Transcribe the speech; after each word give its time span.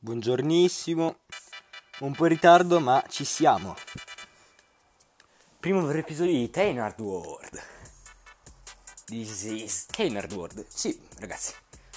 Buongiornissimo, 0.00 1.16
un 2.02 2.14
po' 2.14 2.26
in 2.26 2.30
ritardo 2.30 2.78
ma 2.78 3.04
ci 3.08 3.24
siamo. 3.24 3.74
Primo 5.58 5.84
vero 5.84 5.98
episodio 5.98 6.34
di 6.34 6.48
Tainard 6.50 7.00
World. 7.00 7.60
This 9.06 9.42
is 9.42 9.86
Tainard 9.86 10.32
World. 10.32 10.64
Sì, 10.68 10.96
ragazzi, 11.18 11.52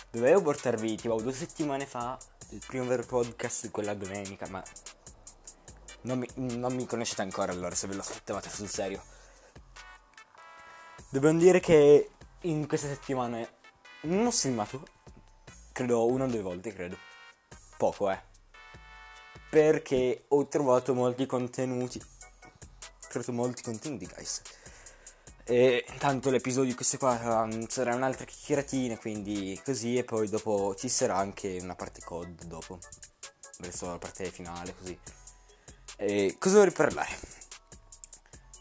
dovevo 0.09 0.41
portarvi 0.41 0.95
tipo 0.95 1.21
due 1.21 1.31
settimane 1.31 1.85
fa 1.85 2.17
il 2.49 2.63
primo 2.65 2.85
vero 2.85 3.05
podcast, 3.05 3.69
quella 3.69 3.93
domenica, 3.93 4.47
ma 4.49 4.63
non 6.01 6.17
mi, 6.17 6.27
non 6.57 6.73
mi 6.73 6.87
conoscete 6.87 7.21
ancora 7.21 7.51
allora 7.51 7.75
se 7.75 7.85
ve 7.85 7.93
lo 7.93 8.01
aspettavate 8.01 8.49
sul 8.49 8.67
serio. 8.67 9.03
Dobbiamo 11.11 11.37
dire 11.37 11.59
che 11.59 12.09
in 12.41 12.67
queste 12.67 12.87
settimane 12.87 13.57
non 14.05 14.25
ho 14.25 14.31
filmato, 14.31 14.87
credo 15.71 16.07
una 16.07 16.23
o 16.23 16.27
due 16.27 16.41
volte, 16.41 16.73
credo 16.73 17.09
poco, 17.81 18.11
eh. 18.11 18.21
Perché 19.49 20.25
ho 20.27 20.47
trovato 20.47 20.93
molti 20.93 21.25
contenuti. 21.25 21.99
Ho 21.99 23.07
trovato 23.09 23.31
molti 23.31 23.63
contenuti, 23.63 24.05
guys. 24.05 24.41
E 25.43 25.83
intanto 25.89 26.29
l'episodio 26.29 26.75
questo 26.75 26.99
qua 26.99 27.41
um, 27.41 27.67
sarà 27.67 27.95
un'altra 27.95 28.25
chiacchieratina, 28.25 28.97
quindi 28.99 29.59
così 29.65 29.97
e 29.97 30.03
poi 30.03 30.29
dopo 30.29 30.75
ci 30.75 30.87
sarà 30.87 31.17
anche 31.17 31.57
una 31.59 31.73
parte 31.73 32.01
code 32.03 32.45
dopo. 32.45 32.77
Verso 33.57 33.87
la 33.87 33.97
parte 33.97 34.29
finale, 34.29 34.75
così. 34.77 34.97
E 35.97 36.35
cosa 36.37 36.57
vorrei 36.57 36.73
parlare? 36.73 37.17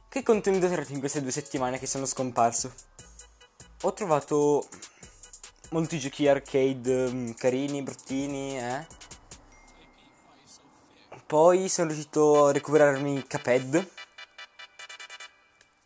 Che 0.09 0.23
contenuti 0.23 0.65
ho 0.65 0.69
trovato 0.69 0.93
in 0.95 0.99
queste 0.99 1.21
due 1.21 1.31
settimane 1.31 1.79
che 1.79 1.87
sono 1.87 2.07
scomparso? 2.07 2.73
Ho 3.83 3.93
trovato 3.93 4.67
molti 5.71 5.99
giochi 5.99 6.27
arcade 6.27 7.05
um, 7.05 7.35
carini, 7.35 7.83
bruttini, 7.83 8.59
eh 8.59 9.09
poi 11.31 11.69
sono 11.69 11.87
riuscito 11.87 12.47
a 12.47 12.53
recuperarmi 12.53 13.25
Caped. 13.25 13.89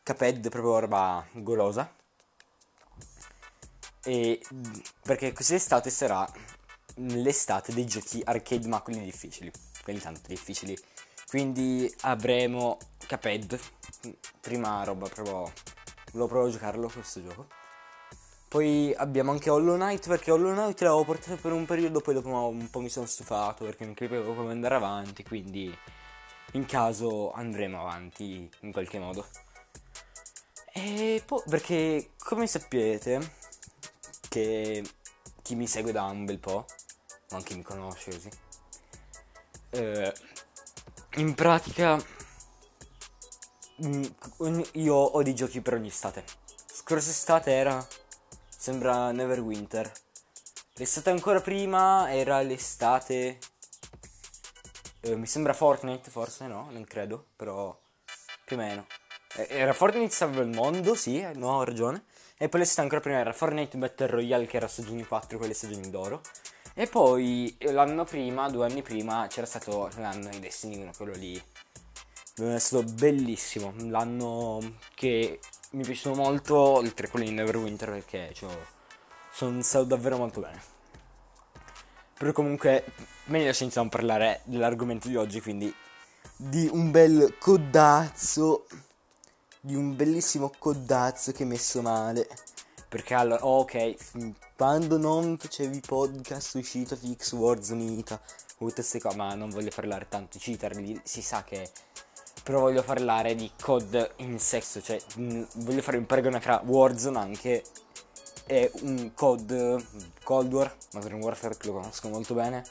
Caped 0.02 0.48
proprio 0.48 0.78
roba 0.78 1.22
golosa. 1.32 1.94
E 4.04 4.40
perché 5.02 5.34
quest'estate 5.34 5.90
sarà 5.90 6.26
l'estate 6.94 7.74
dei 7.74 7.84
giochi 7.84 8.22
arcade 8.24 8.68
ma 8.68 8.80
quelli 8.80 9.04
difficili. 9.04 9.52
Quelli 9.82 10.00
tanto 10.00 10.28
difficili. 10.28 10.74
Quindi 11.26 11.94
avremo 12.00 12.78
Caped. 13.06 13.60
Prima 14.40 14.82
roba 14.82 15.08
proprio. 15.10 15.52
Volevo 16.12 16.26
proprio 16.26 16.50
giocarlo 16.52 16.88
questo 16.88 17.22
gioco. 17.22 17.48
Poi 18.54 18.94
abbiamo 18.94 19.32
anche 19.32 19.50
Hollow 19.50 19.74
Knight 19.74 20.06
perché 20.06 20.30
Hollow 20.30 20.52
Knight 20.52 20.80
l'avevo 20.82 21.02
portato 21.02 21.34
per 21.34 21.50
un 21.50 21.64
periodo, 21.64 21.98
poi 21.98 22.14
dopo 22.14 22.28
un 22.28 22.70
po' 22.70 22.78
mi 22.78 22.88
sono 22.88 23.04
stufato 23.04 23.64
perché 23.64 23.84
non 23.84 23.94
capivo 23.94 24.32
come 24.32 24.52
andare 24.52 24.76
avanti, 24.76 25.24
quindi 25.24 25.76
in 26.52 26.64
caso 26.64 27.32
andremo 27.32 27.80
avanti 27.80 28.48
in 28.60 28.70
qualche 28.70 29.00
modo. 29.00 29.26
E 30.72 31.20
poi 31.26 31.42
perché 31.48 32.10
come 32.16 32.46
sapete 32.46 33.32
che 34.28 34.84
chi 35.42 35.56
mi 35.56 35.66
segue 35.66 35.90
da 35.90 36.04
un 36.04 36.24
bel 36.24 36.38
po', 36.38 36.64
o 37.30 37.34
anche 37.34 37.56
mi 37.56 37.62
conosce 37.62 38.12
così, 38.12 38.30
eh, 39.70 40.14
in 41.16 41.34
pratica 41.34 42.00
mm, 43.84 44.04
io 44.74 44.94
ho 44.94 45.22
dei 45.24 45.34
giochi 45.34 45.60
per 45.60 45.74
ogni 45.74 45.88
estate. 45.88 46.22
Scorsa 46.66 47.10
estate 47.10 47.50
era 47.50 47.84
Sembra 48.64 49.10
Neverwinter. 49.10 49.92
L'estate 50.76 51.10
ancora 51.10 51.42
prima 51.42 52.10
era 52.10 52.40
l'estate. 52.40 53.38
Eh, 55.00 55.16
mi 55.16 55.26
sembra 55.26 55.52
Fortnite, 55.52 56.08
forse 56.08 56.46
no, 56.46 56.68
non 56.70 56.82
credo, 56.84 57.26
però 57.36 57.78
più 58.46 58.56
o 58.56 58.58
meno. 58.58 58.86
Eh, 59.36 59.48
era 59.50 59.74
Fortnite 59.74 60.14
salva 60.14 60.40
il 60.40 60.48
mondo, 60.48 60.94
sì, 60.94 61.20
eh, 61.20 61.34
no, 61.34 61.58
ho 61.58 61.62
ragione. 61.62 62.06
E 62.38 62.48
poi 62.48 62.60
l'estate 62.60 62.80
ancora 62.80 63.02
prima 63.02 63.18
era 63.18 63.34
Fortnite 63.34 63.76
Battle 63.76 64.06
Royale, 64.06 64.46
che 64.46 64.56
era 64.56 64.66
stagione 64.66 65.06
4, 65.06 65.36
quelle 65.36 65.52
stagioni 65.52 65.90
d'oro. 65.90 66.22
E 66.72 66.86
poi 66.86 67.54
eh, 67.58 67.70
l'anno 67.70 68.04
prima, 68.04 68.48
due 68.48 68.64
anni 68.64 68.80
prima, 68.80 69.26
c'era 69.28 69.44
stato 69.44 69.90
l'anno 69.96 70.30
di 70.30 70.40
Destiny 70.40 70.80
1, 70.80 70.90
quello 70.96 71.12
lì. 71.12 71.38
È 72.36 72.58
stato 72.58 72.82
bellissimo. 72.94 73.72
L'anno 73.76 74.78
che 74.96 75.38
mi 75.70 75.82
è 75.82 75.86
piaciuto 75.86 76.16
molto, 76.16 76.56
oltre 76.56 77.06
a 77.06 77.10
quelli 77.10 77.26
di 77.26 77.32
Neverwinter, 77.32 77.90
perché 77.90 78.32
cioè, 78.34 78.52
sono 79.32 79.62
stato 79.62 79.84
davvero 79.84 80.16
molto 80.16 80.40
bene. 80.40 80.60
Però 82.18 82.32
comunque, 82.32 82.86
meglio 83.26 83.52
senza 83.52 83.78
non 83.78 83.88
parlare 83.88 84.40
dell'argomento 84.46 85.06
di 85.06 85.14
oggi, 85.14 85.40
quindi 85.40 85.72
di 86.36 86.68
un 86.72 86.90
bel 86.90 87.36
codazzo, 87.38 88.66
di 89.60 89.76
un 89.76 89.94
bellissimo 89.94 90.50
codazzo 90.58 91.30
che 91.30 91.44
messo 91.44 91.82
male. 91.82 92.28
Perché 92.88 93.14
allora, 93.14 93.46
ok, 93.46 93.94
quando 94.56 94.98
non 94.98 95.38
facevi 95.38 95.80
podcast 95.86 96.56
uscito 96.56 96.96
fix 96.96 97.32
Warzone 97.32 97.84
Ita, 97.84 98.20
tutte 98.56 98.74
queste 98.74 99.00
cose, 99.00 99.16
ma 99.16 99.34
non 99.34 99.50
voglio 99.50 99.70
parlare 99.72 100.08
tanto 100.08 100.36
di 100.36 100.42
cheater, 100.42 101.00
si 101.04 101.22
sa 101.22 101.44
che 101.44 101.70
però 102.44 102.60
voglio 102.60 102.82
parlare 102.82 103.34
di 103.34 103.50
COD 103.60 104.12
in 104.16 104.38
sesso, 104.38 104.82
cioè 104.82 105.00
mh, 105.16 105.22
mm, 105.22 105.42
voglio 105.54 105.80
fare 105.82 105.96
un 105.96 106.04
paragone 106.04 106.40
fra 106.40 106.60
Warzone 106.62 107.18
anche 107.18 107.64
e 108.46 108.70
un 108.82 109.12
COD 109.14 109.82
Cold 110.22 110.52
War, 110.52 110.76
Modern 110.92 111.20
Warfare 111.20 111.56
che 111.56 111.66
lo 111.66 111.72
conosco 111.72 112.08
molto 112.10 112.34
bene, 112.34 112.62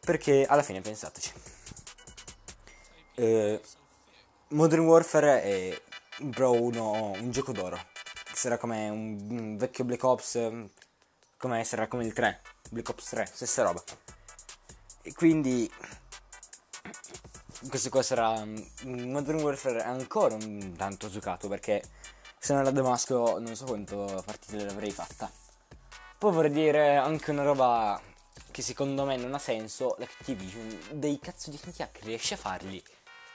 perché 0.00 0.46
alla 0.46 0.62
fine 0.62 0.80
pensateci. 0.80 1.32
Eh, 3.16 3.60
Modern 4.48 4.86
Warfare 4.86 5.42
è 5.42 5.82
però 6.34 6.52
uno, 6.52 7.12
un 7.18 7.30
gioco 7.30 7.52
d'oro, 7.52 7.78
sarà 8.32 8.56
come 8.56 8.88
un, 8.88 9.26
un 9.28 9.56
vecchio 9.58 9.84
Black 9.84 10.02
Ops, 10.04 10.50
come 11.36 11.64
sarà 11.64 11.86
come 11.86 12.06
il 12.06 12.14
3, 12.14 12.40
Black 12.70 12.88
Ops 12.88 13.08
3, 13.10 13.26
stessa 13.26 13.62
roba. 13.62 13.82
E 15.02 15.12
quindi 15.12 15.70
questo 17.68 17.90
qua 17.90 18.02
sarà 18.02 18.44
mm, 18.44 19.10
Modern 19.10 19.40
Warfare 19.40 19.82
ancora 19.82 20.34
un 20.34 20.74
tanto 20.76 21.08
giocato 21.08 21.48
perché 21.48 21.82
se 22.38 22.52
non 22.52 22.62
era 22.62 22.70
Damasco 22.70 23.38
non 23.38 23.54
so 23.54 23.66
quanto 23.66 24.22
partite 24.24 24.64
l'avrei 24.64 24.90
fatta. 24.90 25.30
Poi 26.18 26.32
vorrei 26.32 26.50
dire 26.50 26.96
anche 26.96 27.30
una 27.30 27.42
roba 27.42 28.00
che 28.50 28.62
secondo 28.62 29.04
me 29.04 29.16
non 29.16 29.34
ha 29.34 29.38
senso, 29.38 29.94
l'Activision 29.98 30.78
dei 30.92 31.18
cazzo 31.18 31.50
di 31.50 31.58
hacker 31.64 32.02
riesce 32.04 32.34
a 32.34 32.38
farli 32.38 32.82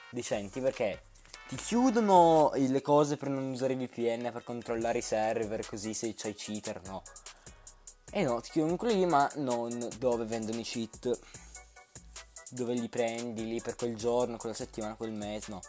decenti 0.09 0.59
perché 0.59 1.03
ti 1.47 1.55
chiudono 1.55 2.51
le 2.55 2.81
cose 2.81 3.17
per 3.17 3.29
non 3.29 3.51
usare 3.51 3.75
VPN 3.75 4.31
per 4.31 4.43
controllare 4.43 4.99
i 4.99 5.03
server 5.03 5.65
così 5.65 5.93
se 5.93 6.13
c'hai 6.15 6.33
cheater, 6.33 6.81
no. 6.85 7.03
E 8.11 8.23
no, 8.23 8.41
ti 8.41 8.51
chiudono 8.51 8.77
quelli 8.77 9.05
ma 9.05 9.29
non 9.35 9.89
dove 9.97 10.25
vendono 10.25 10.59
i 10.59 10.63
cheat 10.63 11.19
dove 12.49 12.73
li 12.73 12.89
prendi 12.89 13.47
lì 13.47 13.61
per 13.61 13.75
quel 13.75 13.95
giorno, 13.95 14.37
quella 14.37 14.55
settimana, 14.55 14.95
quel 14.95 15.11
mese, 15.11 15.51
no. 15.51 15.61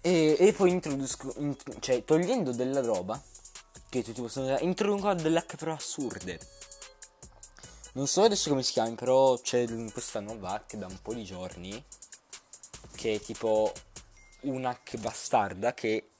E, 0.00 0.36
e 0.38 0.52
poi 0.52 0.70
introduco, 0.70 1.34
in, 1.38 1.56
cioè 1.80 2.04
togliendo 2.04 2.52
della 2.52 2.80
roba 2.80 3.20
che 3.88 4.02
tutti 4.02 4.20
possono 4.20 4.46
usare, 4.46 4.64
introducono 4.64 5.14
delle 5.14 5.38
hack 5.38 5.56
però 5.56 5.72
assurde. 5.72 6.38
Non 7.92 8.06
so 8.06 8.22
adesso 8.22 8.50
come 8.50 8.62
si 8.62 8.72
chiami, 8.72 8.94
però 8.94 9.38
c'è 9.40 9.66
questa 9.90 10.20
nuova 10.20 10.52
hack 10.52 10.76
da 10.76 10.86
un 10.86 10.98
po' 11.02 11.14
di 11.14 11.24
giorni 11.24 11.84
che 12.94 13.14
è 13.14 13.20
tipo 13.20 13.72
un 14.42 14.64
hack 14.64 14.96
bastarda 14.98 15.74
che, 15.74 16.10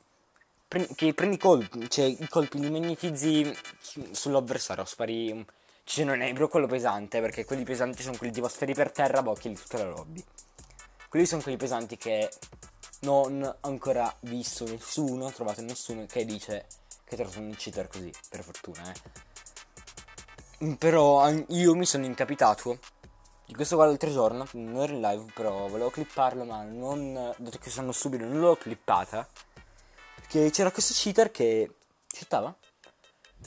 che 0.94 1.14
prendi 1.14 1.37
colpi, 1.37 1.88
cioè 1.88 2.04
i 2.04 2.28
colpi 2.28 2.58
li 2.58 2.70
magnetizzi 2.70 3.56
sull'avversario, 4.10 4.84
spari 4.84 5.47
ci 5.88 6.03
sono 6.03 6.15
nebro 6.15 6.49
quello 6.49 6.66
pesante, 6.66 7.19
perché 7.22 7.47
quelli 7.47 7.65
pesanti 7.65 8.03
sono 8.03 8.19
quelli 8.19 8.31
tipo 8.31 8.47
sferi 8.47 8.75
per 8.75 8.93
terra, 8.93 9.23
bocchi 9.23 9.49
di 9.49 9.55
tutta 9.55 9.79
la 9.79 9.88
lobby. 9.88 10.23
Quelli 11.08 11.25
sono 11.25 11.40
quelli 11.40 11.56
pesanti 11.56 11.96
che 11.96 12.29
non 13.00 13.43
ho 13.43 13.56
ancora 13.67 14.14
visto 14.20 14.67
nessuno, 14.67 15.25
ho 15.25 15.31
trovato 15.32 15.62
nessuno 15.62 16.05
che 16.05 16.26
dice 16.26 16.67
che 17.05 17.17
trovato 17.17 17.38
un 17.38 17.55
cheater 17.56 17.88
così, 17.88 18.12
per 18.29 18.43
fortuna, 18.43 18.93
eh. 20.61 20.76
Però 20.76 21.26
io 21.31 21.75
mi 21.75 21.87
sono 21.87 22.05
incapitato 22.05 22.81
di 23.46 23.55
questo 23.55 23.76
qua 23.76 23.87
l'altro 23.87 24.11
giorno, 24.11 24.46
non 24.52 24.82
ero 24.82 24.93
in 24.93 25.00
live, 25.00 25.32
però 25.32 25.69
volevo 25.69 25.88
clipparlo, 25.88 26.44
ma 26.44 26.64
non, 26.64 27.34
dato 27.38 27.56
che 27.56 27.70
sono 27.70 27.93
subito, 27.93 28.26
non 28.26 28.41
l'ho 28.41 28.56
clippata. 28.56 29.26
Perché 30.17 30.50
c'era 30.50 30.70
questo 30.70 30.93
cheater 30.94 31.31
che 31.31 31.76
cheatava 32.06 32.55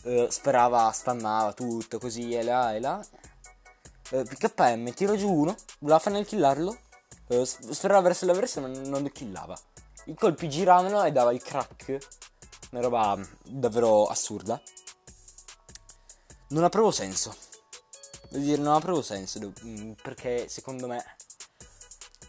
eh, 0.04 0.28
sperava, 0.30 0.92
spammava 0.92 1.54
tutto 1.54 2.00
così 2.00 2.34
e 2.34 2.44
là 2.44 2.74
e 2.74 2.80
là. 2.80 3.06
Eh, 4.12 4.24
PKM 4.24 4.94
tiro 4.94 5.16
giù 5.16 5.32
uno, 5.32 5.56
voleva 5.80 6.00
fare 6.00 6.26
killarlo, 6.26 6.78
eh, 7.28 7.46
sperava 7.46 8.02
verso 8.02 8.26
l'avversario 8.26 8.70
ma 8.70 8.78
non 8.90 9.02
lo 9.02 9.10
killava. 9.10 9.58
I 10.06 10.16
colpi 10.16 10.50
giravano 10.50 11.04
e 11.04 11.12
dava 11.12 11.32
il 11.32 11.42
crack, 11.42 11.98
una 12.72 12.82
roba 12.82 13.20
davvero 13.44 14.06
assurda. 14.08 14.62
Non 16.50 16.64
ha 16.64 16.70
proprio 16.70 16.92
senso. 16.92 17.36
Devo 18.30 18.44
dire, 18.44 18.62
non 18.62 18.76
ha 18.76 18.80
proprio 18.80 19.04
senso, 19.04 19.40
mm, 19.66 19.92
perché 20.02 20.48
secondo 20.48 20.88
me 20.88 21.04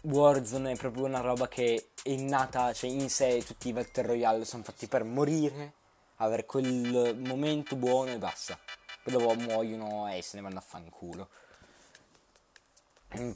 Warzone 0.03 0.73
è 0.73 0.75
proprio 0.75 1.05
una 1.05 1.21
roba 1.21 1.47
che 1.47 1.91
è 2.03 2.15
nata, 2.15 2.73
cioè 2.73 2.89
in 2.89 3.09
sé 3.09 3.41
tutti 3.45 3.69
i 3.69 3.73
Battle 3.73 4.07
Royale 4.07 4.43
sono 4.43 4.63
fatti 4.63 4.87
per 4.87 5.05
morire, 5.05 5.75
avere 6.17 6.45
quel 6.45 7.17
momento 7.17 7.75
buono 7.75 8.11
e 8.11 8.17
basta. 8.17 8.57
Poi 9.03 9.13
dopo 9.13 9.33
muoiono 9.35 10.11
e 10.11 10.21
se 10.21 10.37
ne 10.37 10.43
vanno 10.43 10.59
a 10.59 10.61
fanculo. 10.61 11.29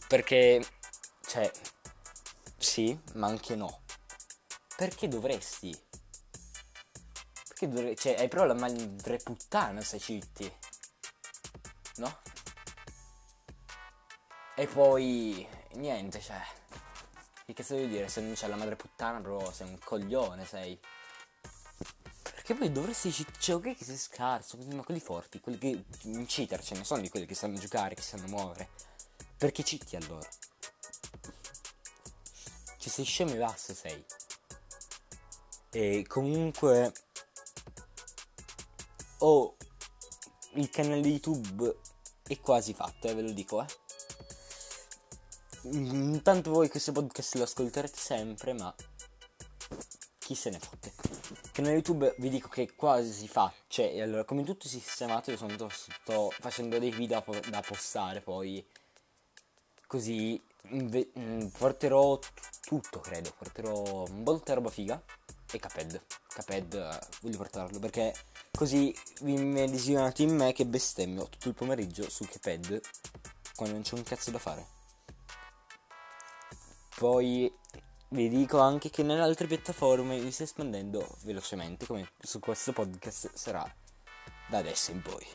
Perché, 0.08 0.66
cioè, 1.22 1.52
sì, 2.58 2.98
ma 3.14 3.28
anche 3.28 3.56
no. 3.56 3.82
Perché 4.76 5.08
dovresti? 5.08 5.78
Perché 7.48 7.68
dovresti? 7.68 8.10
Cioè, 8.10 8.20
hai 8.20 8.28
proprio 8.28 8.54
la 8.54 8.60
madre 8.60 9.18
puttana 9.18 9.82
se 9.82 10.00
citi. 10.00 10.52
No? 11.98 12.20
E 14.56 14.68
poi, 14.68 15.48
niente, 15.74 16.22
cioè... 16.22 16.42
Che 17.46 17.54
cazzo 17.54 17.76
devi 17.76 17.88
dire? 17.88 18.10
Se 18.10 18.20
non 18.22 18.34
c'è 18.34 18.48
la 18.48 18.56
madre 18.56 18.76
puttana, 18.76 19.20
bro, 19.20 19.52
sei 19.52 19.70
un 19.70 19.78
coglione, 19.80 20.46
sei. 20.46 20.80
Perché 22.48 22.64
poi 22.64 22.72
dovresti 22.72 23.14
cioè 23.40 23.56
ok 23.56 23.76
che 23.76 23.84
sei 23.84 23.98
scarso, 23.98 24.58
ma 24.58 24.82
quelli 24.82 25.02
forti, 25.02 25.42
quelli 25.42 25.58
che 25.58 25.84
in 26.04 26.26
cheater 26.26 26.64
ce 26.64 26.76
ne 26.76 26.86
sono 26.86 27.02
di 27.02 27.10
quelli 27.10 27.26
che 27.26 27.36
sanno 27.36 27.58
giocare, 27.58 27.94
che 27.94 28.02
sanno 28.02 28.26
muovere. 28.28 28.70
Perché 29.36 29.64
citi 29.64 29.98
allora? 29.98 30.26
Ci 32.78 32.90
sei 32.90 33.04
scemo 33.04 33.34
e 33.34 33.38
basta 33.38 33.74
sei. 33.74 34.02
E 35.72 36.06
comunque 36.08 36.94
ho 39.18 39.28
oh, 39.28 39.58
il 40.54 40.70
canale 40.70 41.06
YouTube 41.06 41.80
è 42.24 42.40
quasi 42.40 42.74
fatto, 42.74 43.10
eh, 43.10 43.14
ve 43.14 43.24
lo 43.24 43.32
dico, 43.32 43.62
eh. 43.62 43.68
Intanto 45.64 46.52
voi 46.52 46.70
questo 46.70 46.94
podcast 46.94 47.36
lo 47.36 47.44
ascolterete 47.44 48.00
sempre, 48.00 48.54
ma 48.54 48.74
chi 50.28 50.36
se 50.36 50.50
ne 50.50 50.60
fotte. 50.60 50.92
Canale 51.54 51.76
YouTube 51.76 52.14
vi 52.18 52.28
dico 52.28 52.50
che 52.50 52.76
quasi 52.76 53.14
si 53.14 53.30
fa, 53.30 53.50
cioè 53.68 53.98
allora 54.02 54.26
come 54.26 54.44
tutto 54.44 54.68
sistemato 54.68 55.32
io 55.32 55.38
sono, 55.38 55.56
sto 55.70 56.34
facendo 56.38 56.78
dei 56.80 56.92
video 56.92 57.24
da 57.50 57.62
postare 57.62 58.20
poi 58.20 58.66
così 59.88 60.40
inve- 60.72 61.12
mm, 61.18 61.46
porterò 61.58 62.20
t- 62.20 62.30
tutto 62.60 63.00
credo, 63.00 63.34
porterò 63.38 64.04
un 64.04 64.26
volta 64.26 64.54
roba 64.54 64.70
figa 64.70 65.02
e 65.50 65.60
Caped. 65.60 66.04
Caped 66.28 66.74
eh, 66.74 67.00
voglio 67.22 67.38
portarlo 67.38 67.80
perché 67.80 68.14
così 68.52 68.94
vi 69.22 69.32
immedesimate 69.32 70.24
in 70.24 70.36
me 70.36 70.52
che 70.52 70.66
bestemmio 70.66 71.30
tutto 71.30 71.48
il 71.48 71.54
pomeriggio 71.54 72.10
su 72.10 72.26
Caped 72.26 72.82
quando 73.56 73.76
non 73.76 73.84
c'è 73.84 73.96
un 73.96 74.04
cazzo 74.04 74.30
da 74.32 74.40
fare. 74.40 74.68
Poi 76.98 77.50
vi 78.10 78.30
dico 78.30 78.60
anche 78.60 78.90
che 78.90 79.04
nelle 79.04 79.22
altre 79.22 79.48
piattaforme 79.48 80.18
mi 80.20 80.32
sto 80.32 80.44
espandendo 80.44 81.08
velocemente, 81.24 81.86
come 81.86 82.10
su 82.20 82.40
questo 82.40 82.72
podcast 82.72 83.34
sarà 83.34 83.70
da 84.48 84.58
adesso 84.58 84.92
in 84.92 85.02
poi. 85.02 85.26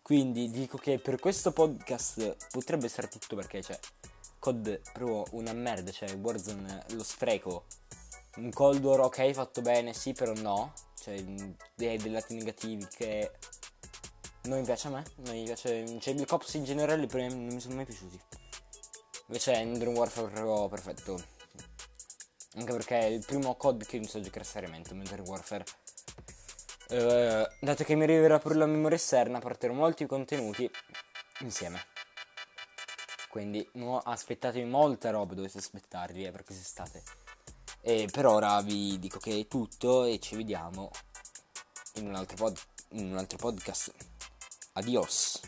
Quindi 0.00 0.50
dico 0.50 0.78
che 0.78 0.98
per 0.98 1.18
questo 1.20 1.52
podcast 1.52 2.48
potrebbe 2.50 2.86
essere 2.86 3.08
tutto 3.08 3.36
perché 3.36 3.60
c'è 3.60 3.78
COD 4.38 4.80
proprio 4.92 5.24
una 5.32 5.52
merda, 5.52 5.92
cioè 5.92 6.12
Warzone 6.16 6.84
lo 6.90 7.04
spreco. 7.04 7.66
Un 8.36 8.50
Cold 8.50 8.82
War 8.82 9.00
ok 9.00 9.30
fatto 9.32 9.60
bene, 9.60 9.92
sì 9.92 10.12
però 10.12 10.32
no. 10.34 10.72
Cioè 10.98 11.22
dei, 11.22 11.98
dei 11.98 12.10
lati 12.10 12.34
negativi 12.34 12.86
che 12.88 13.30
non 14.44 14.58
mi 14.58 14.64
piace 14.64 14.88
a 14.88 14.90
me, 14.90 15.04
non 15.16 15.34
mi 15.34 15.44
piace. 15.44 16.00
Cioè 16.00 16.14
Black 16.14 16.32
Ops 16.32 16.54
in 16.54 16.64
generale 16.64 17.06
non 17.06 17.46
mi 17.46 17.60
sono 17.60 17.76
mai 17.76 17.84
piaciuti. 17.84 18.18
Invece 19.28 19.64
Modern 19.64 19.94
Warfare 19.94 20.30
proprio 20.30 20.68
perfetto. 20.68 21.41
Anche 22.54 22.72
perché 22.72 22.98
è 22.98 23.04
il 23.04 23.24
primo 23.24 23.54
COD 23.54 23.86
che 23.86 23.96
inizio 23.96 24.18
a 24.18 24.22
giocare 24.22 24.44
seriamente, 24.44 24.92
Modern 24.92 25.22
Warfare. 25.26 25.64
Uh, 26.88 27.48
dato 27.60 27.84
che 27.84 27.94
mi 27.94 28.02
arriverà 28.02 28.38
pure 28.38 28.56
la 28.56 28.66
memoria 28.66 28.96
esterna, 28.96 29.38
porterò 29.38 29.72
molti 29.72 30.04
contenuti 30.04 30.70
insieme. 31.40 31.82
Quindi 33.30 33.66
no, 33.74 33.98
aspettatevi 33.98 34.68
molta 34.68 35.08
roba, 35.08 35.32
dovete 35.32 35.56
aspettarvi 35.56 36.24
eh, 36.24 36.30
per 36.30 36.44
quest'estate. 36.44 37.02
E 37.80 38.06
per 38.12 38.26
ora 38.26 38.60
vi 38.60 38.98
dico 38.98 39.18
che 39.18 39.40
è 39.40 39.46
tutto 39.48 40.04
e 40.04 40.18
ci 40.18 40.36
vediamo 40.36 40.90
in 41.94 42.08
un 42.08 42.14
altro, 42.14 42.36
pod- 42.36 42.60
in 42.90 43.12
un 43.12 43.16
altro 43.16 43.38
podcast. 43.38 43.92
Adios. 44.74 45.40